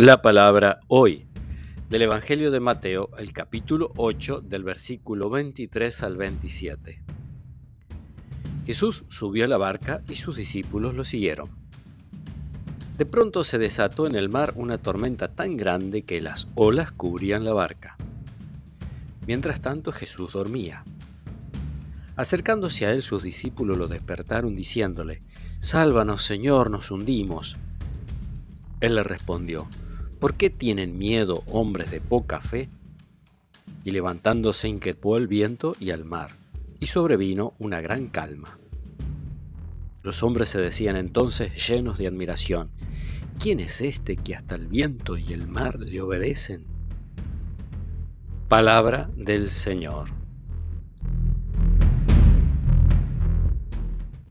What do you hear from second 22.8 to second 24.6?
a él sus discípulos lo despertaron